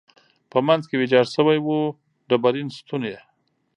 په 0.51 0.57
منځ 0.67 0.83
کې 0.89 0.95
ویجاړ 0.97 1.25
شوی 1.35 1.57
و، 1.65 1.67
ډبرین 2.29 2.67
ستون 2.77 3.01
یې. 3.11 3.19